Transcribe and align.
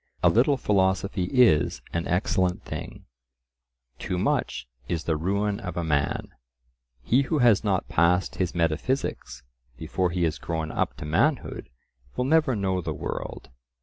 A 0.23 0.29
little 0.29 0.57
philosophy 0.57 1.25
is 1.25 1.83
an 1.93 2.07
excellent 2.07 2.63
thing; 2.63 3.05
too 3.99 4.17
much 4.17 4.67
is 4.87 5.03
the 5.03 5.15
ruin 5.15 5.59
of 5.59 5.77
a 5.77 5.83
man. 5.83 6.29
He 7.03 7.21
who 7.21 7.37
has 7.37 7.63
not 7.63 7.87
"passed 7.87 8.37
his 8.37 8.55
metaphysics" 8.55 9.43
before 9.77 10.09
he 10.09 10.23
has 10.23 10.39
grown 10.39 10.71
up 10.71 10.97
to 10.97 11.05
manhood 11.05 11.69
will 12.15 12.25
never 12.25 12.55
know 12.55 12.81
the 12.81 12.95
world. 12.95 13.51